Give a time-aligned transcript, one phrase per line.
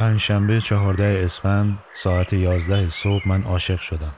[0.00, 4.14] پنجشنبه چهارده اسفند ساعت یازده صبح من عاشق شدم.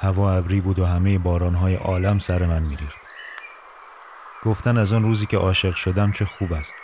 [0.00, 3.00] هوا ابری بود و همه بارانهای عالم سر من میریخت.
[4.42, 6.76] گفتن از آن روزی که عاشق شدم چه خوب است.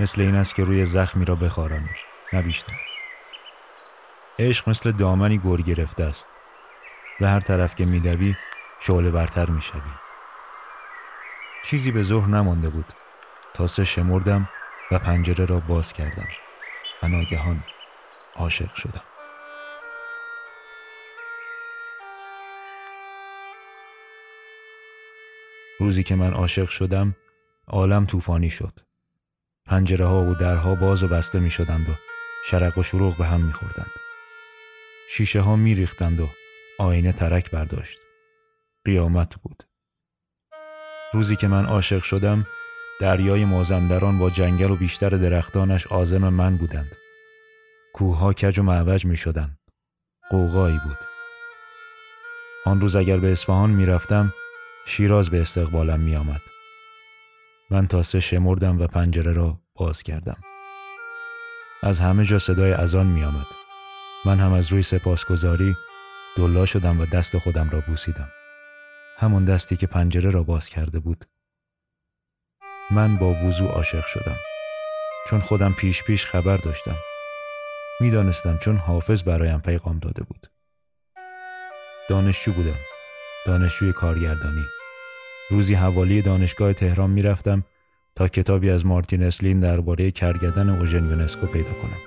[0.00, 1.90] مثل این است که روی زخمی را بخارانی
[2.32, 2.80] نه بیشتر.
[4.38, 6.28] عشق مثل دامنی گر گرفته است.
[7.20, 8.34] به هر طرف که میدوی
[8.80, 9.80] شعله برتر می‌شوی.
[11.64, 12.92] چیزی به ظهر نمانده بود
[13.54, 14.48] تا سه شمردم
[14.90, 16.28] و پنجره را باز کردم.
[17.02, 17.64] و ناگهان
[18.36, 19.04] عاشق شدم
[25.80, 27.16] روزی که من عاشق شدم
[27.66, 28.80] عالم طوفانی شد
[29.66, 31.92] پنجره ها و درها باز و بسته می شدند و
[32.44, 33.90] شرق و شروع به هم می خوردند.
[35.08, 36.28] شیشه ها می ریختند و
[36.78, 37.98] آینه ترک برداشت.
[38.84, 39.62] قیامت بود.
[41.12, 42.46] روزی که من عاشق شدم
[43.02, 46.96] دریای مازندران با جنگل و بیشتر درختانش آزم من بودند.
[47.94, 49.58] کوهها کج و معوج می شدند.
[50.30, 50.98] قوقایی بود.
[52.64, 54.32] آن روز اگر به اصفهان می رفتم
[54.86, 56.40] شیراز به استقبالم می آمد.
[57.70, 60.40] من تا سه شمردم و پنجره را باز کردم.
[61.82, 63.46] از همه جا صدای اذان می آمد.
[64.24, 65.76] من هم از روی سپاسگزاری
[66.36, 68.28] دلا شدم و دست خودم را بوسیدم.
[69.18, 71.31] همون دستی که پنجره را باز کرده بود.
[72.90, 74.36] من با وضوع عاشق شدم.
[75.26, 76.96] چون خودم پیش پیش خبر داشتم.
[78.00, 80.46] می‌دانستم چون حافظ برایم پیغام داده بود.
[82.08, 82.78] دانشجو بودم.
[83.46, 84.66] دانشجوی کارگردانی.
[85.50, 87.64] روزی حوالی دانشگاه تهران می‌رفتم
[88.16, 92.00] تا کتابی از مارتین اسلین درباره کرگدن اوژن یونسکو پیدا کنم.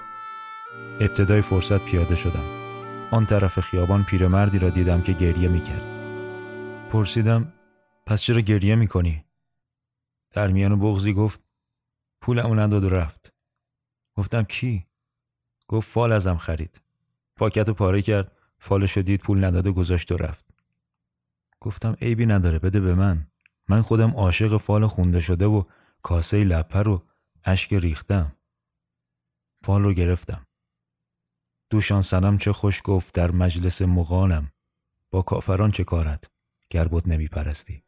[1.00, 2.46] ابتدای فرصت پیاده شدم.
[3.12, 5.88] آن طرف خیابان پیرمردی را دیدم که گریه می‌کرد.
[6.90, 7.54] پرسیدم
[8.06, 9.26] پس چرا گریه می‌کنی؟
[10.36, 11.42] در میان بغزی گفت
[12.22, 13.34] پولمو نداد و رفت.
[14.16, 14.86] گفتم کی؟
[15.68, 16.82] گفت فال ازم خرید.
[17.36, 20.46] پاکت و پاره کرد فالشو دید پول نداده گذاشت و رفت.
[21.60, 23.28] گفتم عیبی نداره بده به من.
[23.70, 25.64] من خودم عاشق فال خونده شده و
[26.02, 27.04] کاسه لپه رو
[27.46, 28.36] اشک ریختم.
[29.64, 30.48] فال رو گرفتم.
[31.70, 34.52] دوشان سنم چه خوش گفت در مجلس مغانم.
[35.12, 36.30] با کافران چه کارت؟
[36.70, 37.84] گر نمی پرستی.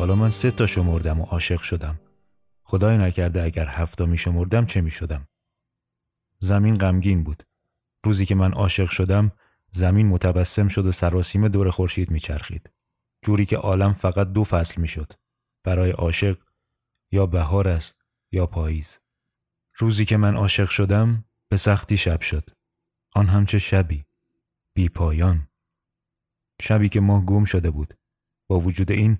[0.00, 2.00] حالا من سه تا شمردم و عاشق شدم.
[2.62, 5.28] خدای نکرده اگر هفتا می شمردم چه می شدم؟
[6.38, 7.42] زمین غمگین بود.
[8.04, 9.32] روزی که من عاشق شدم
[9.70, 12.70] زمین متبسم شد و سراسیم دور خورشید میچرخید.
[13.22, 15.12] جوری که عالم فقط دو فصل می‌شد.
[15.64, 16.36] برای عاشق
[17.10, 18.98] یا بهار است یا پاییز.
[19.76, 22.50] روزی که من عاشق شدم به سختی شب شد.
[23.14, 24.04] آن هم چه شبی.
[24.74, 25.48] بی پایان.
[26.60, 27.94] شبی که ماه گم شده بود.
[28.48, 29.18] با وجود این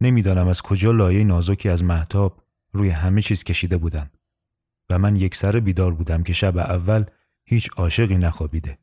[0.00, 2.42] نمی‌دانم از کجا لایه نازکی از محتاب
[2.72, 4.18] روی همه چیز کشیده بودند
[4.90, 7.04] و من یک سر بیدار بودم که شب اول
[7.44, 8.78] هیچ عاشقی نخوابیده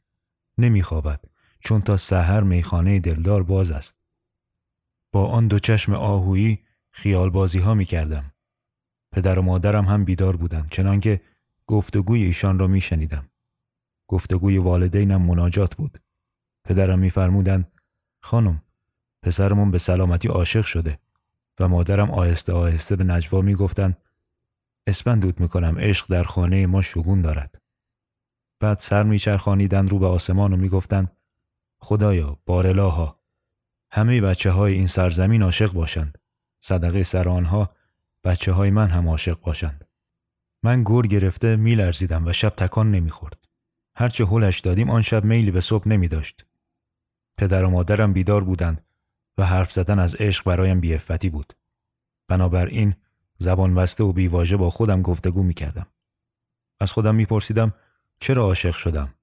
[0.58, 1.26] نمیخوابد
[1.60, 4.02] چون تا سحر میخانه دلدار باز است
[5.12, 6.60] با آن دو چشم آهویی
[6.92, 8.34] خیال بازی ها می کردم.
[9.12, 11.22] پدر و مادرم هم بیدار بودند چنانکه
[11.68, 13.30] گفتگوی ایشان را می شنیدم.
[14.08, 15.98] گفتگوی والدینم مناجات بود.
[16.64, 17.72] پدرم میفرمودند
[18.22, 18.62] خانم
[19.24, 21.00] پسرمون به سلامتی عاشق شده
[21.60, 23.98] و مادرم آهسته آهسته به نجوا می‌گفتند
[24.88, 27.62] اسپندود می‌کنم عشق در خانه ما شگون دارد.
[28.60, 31.12] بعد سر میچرخانیدند رو به آسمان و می‌گفتند
[31.80, 33.14] خدایا بارلاها
[33.92, 36.18] همه بچه های این سرزمین عاشق باشند.
[36.60, 37.70] صدقه سر آنها
[38.24, 39.86] بچه های من هم عاشق باشند.
[40.64, 43.48] من گور گرفته میلرزیدم و شب تکان نمی‌خورد.
[43.96, 46.46] هرچه هلش دادیم آن شب میلی به صبح نمی داشت.
[47.38, 48.93] پدر و مادرم بیدار بودند.
[49.38, 51.54] و حرف زدن از عشق برایم بیفتی بود.
[52.28, 52.96] بنابراین
[53.38, 55.88] زبان بسته و بیواژه با خودم گفتگو می کردم.
[56.80, 57.74] از خودم میپرسیدم
[58.20, 59.14] چرا عاشق شدم؟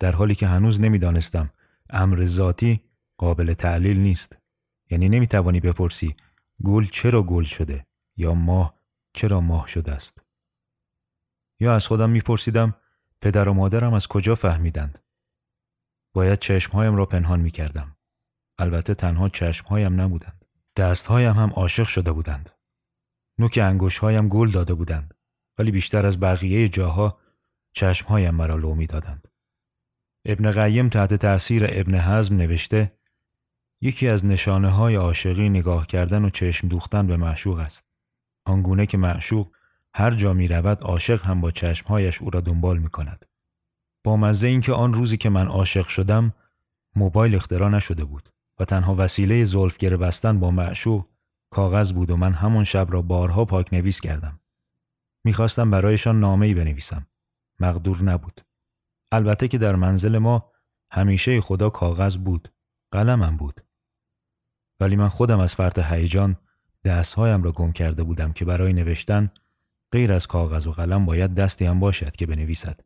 [0.00, 1.50] در حالی که هنوز نمی‌دانستم
[1.90, 2.82] امر ذاتی
[3.18, 4.38] قابل تعلیل نیست.
[4.90, 6.16] یعنی نمی‌توانی بپرسی
[6.64, 7.86] گل چرا گل شده
[8.16, 8.74] یا ماه
[9.14, 10.22] چرا ماه شده است.
[11.60, 12.74] یا از خودم میپرسیدم
[13.20, 14.98] پدر و مادرم از کجا فهمیدند؟
[16.12, 17.96] باید چشمهایم را پنهان می‌کردم.
[18.62, 20.44] البته تنها چشمهایم نبودند.
[20.76, 22.50] دستهایم هم عاشق شده بودند.
[23.38, 25.14] نوک انگشتهایم گل داده بودند.
[25.58, 27.18] ولی بیشتر از بقیه جاها
[27.72, 29.28] چشمهایم مرا لو می‌دادند.
[30.24, 32.92] ابن قیم تحت تأثیر ابن حزم نوشته
[33.80, 37.86] یکی از نشانه های عاشقی نگاه کردن و چشم دوختن به معشوق است.
[38.44, 39.48] آنگونه که معشوق
[39.94, 43.26] هر جا می رود عاشق هم با چشمهایش او را دنبال می کند.
[44.04, 46.32] با مزه اینکه آن روزی که من عاشق شدم
[46.96, 48.28] موبایل اختراع نشده بود.
[48.58, 51.06] و تنها وسیله زلفگره بستن با معشوق
[51.50, 54.40] کاغذ بود و من همون شب را بارها پاک نویس کردم.
[55.24, 57.06] می‌خواستم برایشان نامه ای بنویسم.
[57.60, 58.40] مقدور نبود.
[59.12, 60.52] البته که در منزل ما
[60.90, 62.48] همیشه خدا کاغذ بود.
[62.90, 63.60] قلمم بود.
[64.80, 66.36] ولی من خودم از فرط هیجان
[66.84, 69.30] دستهایم را گم کرده بودم که برای نوشتن
[69.92, 72.80] غیر از کاغذ و قلم باید دستی هم باشد که بنویسد.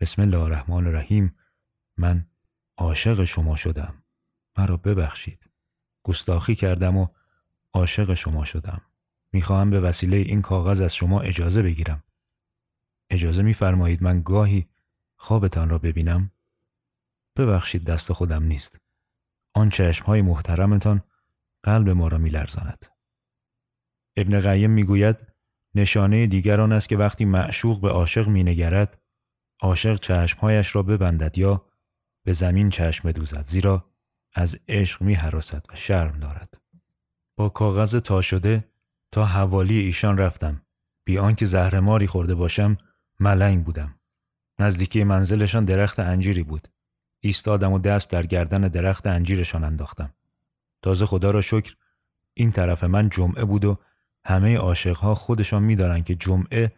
[0.00, 1.34] بسم الله الرحمن الرحیم
[1.98, 2.26] من
[2.78, 3.94] عاشق شما شدم.
[4.58, 5.50] مرا ببخشید.
[6.02, 7.06] گستاخی کردم و
[7.72, 8.82] عاشق شما شدم.
[9.32, 12.02] می‌خواهم به وسیله این کاغذ از شما اجازه بگیرم.
[13.10, 14.68] اجازه میفرمایید من گاهی
[15.16, 16.30] خوابتان را ببینم؟
[17.36, 18.80] ببخشید دست خودم نیست.
[19.54, 21.02] آن چشمهای محترمتان
[21.62, 22.86] قلب ما را میلرزاند.
[24.16, 25.26] ابن قیم می‌گوید
[25.74, 29.02] نشانه دیگر است که وقتی معشوق به عاشق مینگرد
[29.60, 31.66] عاشق چشمهایش را ببندد یا
[32.24, 33.95] به زمین چشم دوزد زیرا
[34.38, 36.60] از عشق می حراسد و شرم دارد.
[37.36, 38.64] با کاغذ تا شده
[39.10, 40.62] تا حوالی ایشان رفتم.
[41.04, 42.76] بی آنکه زهرماری خورده باشم
[43.20, 43.94] ملنگ بودم.
[44.58, 46.68] نزدیکی منزلشان درخت انجیری بود.
[47.20, 50.14] ایستادم و دست در گردن درخت انجیرشان انداختم.
[50.82, 51.74] تازه خدا را شکر
[52.34, 53.78] این طرف من جمعه بود و
[54.24, 56.72] همه عاشقها خودشان میدارند که جمعه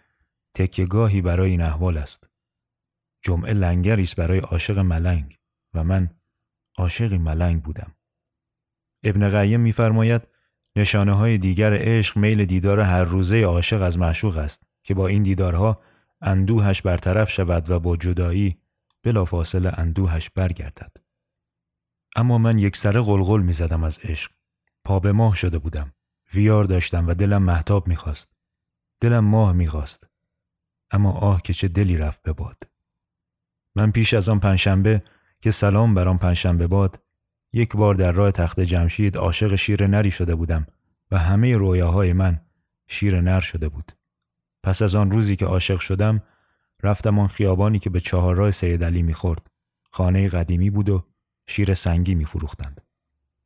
[0.54, 2.28] تکیگاهی برای این احوال است.
[3.22, 5.38] جمعه لنگری است برای عاشق ملنگ
[5.74, 6.10] و من
[6.78, 7.94] عاشقی ملنگ بودم.
[9.02, 10.28] ابن قیم میفرماید
[10.76, 15.22] نشانه های دیگر عشق میل دیدار هر روزه عاشق از معشوق است که با این
[15.22, 15.76] دیدارها
[16.20, 18.58] اندوهش برطرف شود و با جدایی
[19.02, 20.96] بلافاصله اندوهش برگردد.
[22.16, 24.30] اما من یک سره غلغل می زدم از عشق.
[24.84, 25.92] پا به ماه شده بودم.
[26.34, 28.32] ویار داشتم و دلم محتاب می‌خواست.
[29.00, 30.08] دلم ماه می‌خواست.
[30.90, 32.62] اما آه که چه دلی رفت به باد.
[33.74, 35.02] من پیش از آن پنجشنبه
[35.40, 37.00] که سلام بر آن پنجشنبه باد
[37.52, 40.66] یک بار در راه تخت جمشید عاشق شیر نری شده بودم
[41.10, 42.40] و همه رویاهای من
[42.86, 43.92] شیر نر شده بود.
[44.62, 46.20] پس از آن روزی که عاشق شدم
[46.82, 49.46] رفتم آن خیابانی که به چهارراه سید علی می‌خورد.
[49.90, 51.04] خانه قدیمی بود و
[51.46, 52.80] شیر سنگی میفروختند.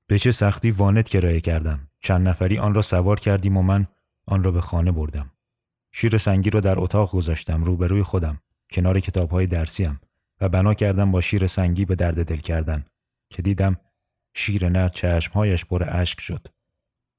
[0.06, 1.88] به چه سختی وانت کرایه کردم.
[2.00, 3.86] چند نفری آن را سوار کردیم و من
[4.26, 5.30] آن را به خانه بردم.
[5.92, 8.38] شیر سنگی را در اتاق گذاشتم روبروی خودم
[8.70, 10.00] کنار کتابهای درسیم
[10.42, 12.84] و بنا کردم با شیر سنگی به درد دل کردن
[13.30, 13.76] که دیدم
[14.34, 16.46] شیر نر چشمهایش پر اشک شد.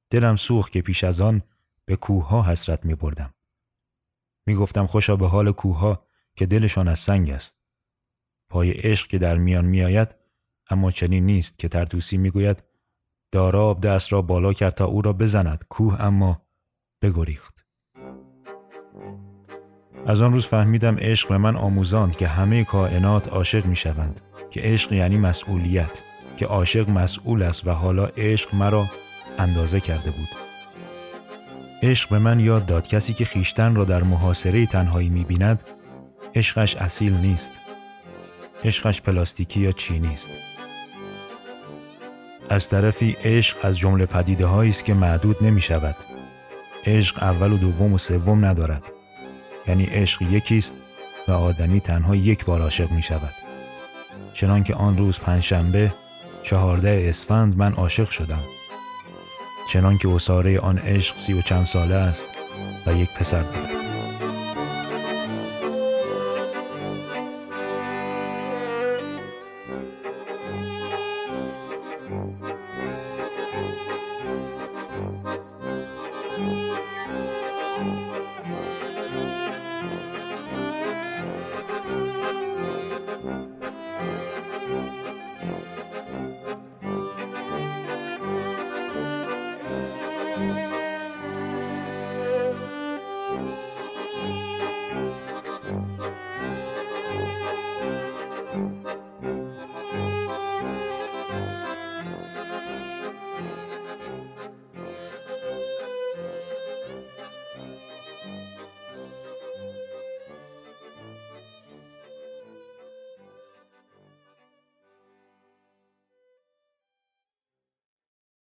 [0.09, 1.41] دلم سوخت که پیش از آن
[1.85, 3.33] به کوه ها حسرت می بردم.
[4.45, 7.59] می گفتم خوشا به حال کوه ها که دلشان از سنگ است.
[8.49, 10.15] پای عشق که در میان می آید
[10.69, 12.69] اما چنین نیست که ترتوسی می گوید
[13.31, 16.47] داراب دست را بالا کرد تا او را بزند کوه اما
[17.01, 17.65] بگریخت.
[20.05, 24.61] از آن روز فهمیدم عشق به من آموزاند که همه کائنات عاشق می شوند که
[24.61, 26.03] عشق یعنی مسئولیت
[26.37, 28.85] که عاشق مسئول است و حالا عشق مرا
[29.39, 30.29] اندازه کرده بود.
[31.81, 35.63] عشق به من یاد داد کسی که خیشتن را در محاصره تنهایی می بیند
[36.35, 37.61] عشقش اصیل نیست.
[38.63, 40.31] عشقش پلاستیکی یا چینی است
[42.49, 45.95] از طرفی عشق از جمله پدیده است که معدود نمی شود
[46.85, 48.91] عشق اول و دوم و سوم ندارد.
[49.67, 50.77] یعنی عشق یکی است
[51.27, 53.33] و آدمی تنها یک بار عاشق می شود
[54.33, 55.93] چنانکه آن روز پنجشنبه
[56.43, 58.43] چهارده اسفند من عاشق شدم.
[59.69, 62.27] چنان که اصاره آن عشق سی و چند ساله است
[62.85, 63.82] و یک پسر دارد.